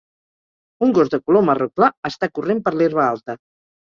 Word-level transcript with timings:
Un 0.85 0.93
gos 0.97 1.11
de 1.15 1.19
color 1.27 1.43
marró 1.49 1.67
clar 1.79 1.89
està 2.09 2.31
corrent 2.39 2.63
per 2.69 2.73
l'herba 2.81 3.05
alta. 3.09 3.37